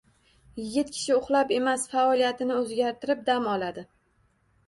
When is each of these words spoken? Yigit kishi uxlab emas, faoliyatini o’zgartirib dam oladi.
Yigit 0.59 0.87
kishi 0.93 1.11
uxlab 1.17 1.51
emas, 1.57 1.83
faoliyatini 1.91 2.57
o’zgartirib 2.61 3.21
dam 3.27 3.51
oladi. 3.55 3.87